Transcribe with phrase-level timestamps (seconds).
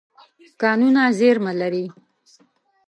[0.61, 1.85] کانونه زیرمه لري.